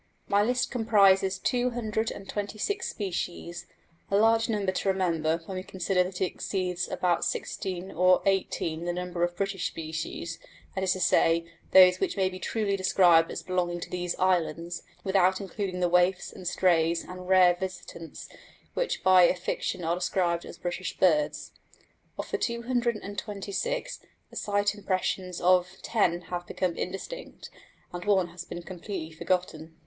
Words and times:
My 0.27 0.41
list 0.41 0.71
comprises 0.71 1.37
226 1.37 2.89
species 2.89 3.67
a 4.09 4.17
large 4.17 4.49
number 4.49 4.71
to 4.71 4.89
remember 4.89 5.43
when 5.45 5.57
we 5.57 5.61
consider 5.61 6.03
that 6.03 6.19
it 6.19 6.25
exceeds 6.25 6.87
by 6.87 6.95
about 6.95 7.23
16 7.23 7.91
or 7.91 8.23
18 8.25 8.85
the 8.85 8.93
number 8.93 9.23
of 9.23 9.35
British 9.35 9.67
species; 9.67 10.39
that 10.73 10.83
is 10.83 10.93
to 10.93 10.99
say, 10.99 11.45
those 11.69 11.99
which 11.99 12.17
may 12.17 12.27
truly 12.39 12.71
be 12.71 12.77
described 12.77 13.29
as 13.29 13.43
belonging 13.43 13.79
to 13.79 13.91
these 13.91 14.15
islands, 14.17 14.81
without 15.03 15.39
including 15.39 15.81
the 15.81 15.87
waifs 15.87 16.33
and 16.33 16.47
strays 16.47 17.03
and 17.03 17.29
rare 17.29 17.53
visitants 17.53 18.27
which 18.73 19.03
by 19.03 19.21
a 19.21 19.35
fiction 19.35 19.83
are 19.83 19.93
described 19.93 20.45
as 20.45 20.57
British 20.57 20.97
birds. 20.97 21.51
Of 22.17 22.31
the 22.31 22.39
226, 22.39 23.99
the 24.31 24.35
sight 24.35 24.73
impressions 24.73 25.39
of 25.39 25.67
10 25.83 26.21
have 26.21 26.47
become 26.47 26.75
indistinct, 26.75 27.51
and 27.93 28.03
one 28.05 28.29
has 28.29 28.43
been 28.45 28.63
completely 28.63 29.15
forgotten. 29.15 29.77